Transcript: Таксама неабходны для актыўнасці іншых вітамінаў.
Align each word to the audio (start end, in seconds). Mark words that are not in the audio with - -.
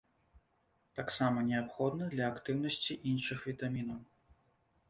Таксама 0.99 1.43
неабходны 1.51 2.09
для 2.15 2.25
актыўнасці 2.33 2.99
іншых 3.13 3.47
вітамінаў. 3.51 4.01